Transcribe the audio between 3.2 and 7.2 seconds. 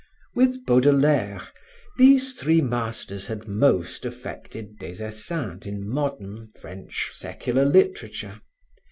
had most affected Des Esseintes in modern, French,